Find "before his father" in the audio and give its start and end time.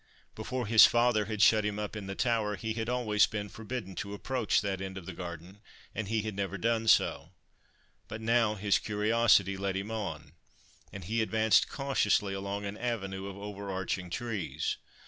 0.33-1.25